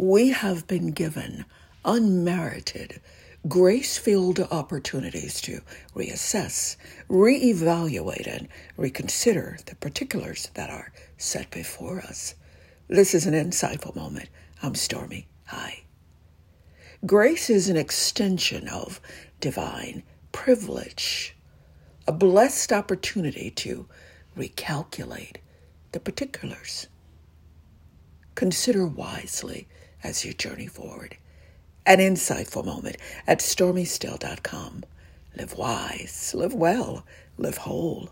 we 0.00 0.30
have 0.30 0.66
been 0.66 0.92
given 0.92 1.44
unmerited, 1.84 3.02
grace 3.46 3.98
filled 3.98 4.40
opportunities 4.50 5.42
to 5.42 5.60
reassess, 5.94 6.76
reevaluate, 7.10 8.26
and 8.26 8.48
reconsider 8.78 9.58
the 9.66 9.74
particulars 9.74 10.50
that 10.54 10.70
are 10.70 10.90
set 11.18 11.50
before 11.50 12.00
us. 12.00 12.34
This 12.88 13.12
is 13.12 13.26
an 13.26 13.34
insightful 13.34 13.94
moment. 13.94 14.30
I'm 14.62 14.74
Stormy. 14.74 15.26
Hi. 15.48 15.82
Grace 17.04 17.50
is 17.50 17.68
an 17.68 17.76
extension 17.76 18.68
of 18.68 19.02
divine 19.38 20.02
privilege, 20.32 21.36
a 22.08 22.12
blessed 22.12 22.72
opportunity 22.72 23.50
to 23.50 23.86
recalculate 24.34 25.36
the 25.92 26.00
particulars. 26.00 26.86
Consider 28.34 28.86
wisely 28.86 29.68
as 30.02 30.24
you 30.24 30.32
journey 30.32 30.66
forward. 30.66 31.16
An 31.86 31.98
insightful 31.98 32.64
moment 32.64 32.96
at 33.26 33.40
stormystill.com. 33.40 34.84
Live 35.36 35.54
wise, 35.56 36.34
live 36.36 36.54
well, 36.54 37.04
live 37.38 37.58
whole. 37.58 38.10